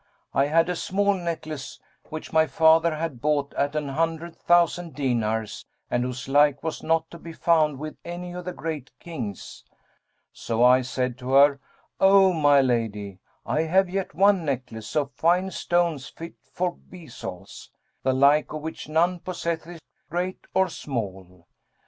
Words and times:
I 0.33 0.47
had 0.47 0.67
a 0.67 0.75
small 0.75 1.13
necklace 1.13 1.79
which 2.09 2.33
my 2.33 2.47
father 2.47 2.95
had 2.95 3.21
bought 3.21 3.53
at 3.53 3.75
an 3.75 3.89
hundred 3.89 4.35
thousand 4.35 4.95
dinars 4.95 5.63
and 5.91 6.03
whose 6.03 6.27
like 6.27 6.63
was 6.63 6.81
not 6.81 7.11
to 7.11 7.19
be 7.19 7.33
found 7.33 7.77
with 7.77 7.97
any 8.03 8.33
of 8.33 8.45
the 8.45 8.51
great 8.51 8.89
kings; 8.97 9.63
so 10.33 10.63
I 10.63 10.81
said 10.81 11.19
to 11.19 11.33
her, 11.33 11.59
'O 11.99 12.33
my 12.33 12.61
lady, 12.61 13.19
I 13.45 13.61
have 13.61 13.91
yet 13.91 14.15
one 14.15 14.43
necklace 14.43 14.95
of 14.95 15.11
fine 15.11 15.51
stones 15.51 16.07
fit 16.09 16.33
for 16.51 16.71
bezels, 16.73 17.69
the 18.01 18.11
like 18.13 18.51
of 18.53 18.61
which 18.63 18.89
none 18.89 19.19
possesseth, 19.19 19.81
great 20.09 20.47
or 20.55 20.67
small. 20.67 21.45